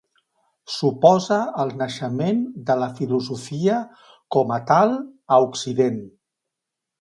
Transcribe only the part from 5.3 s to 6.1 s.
a Occident.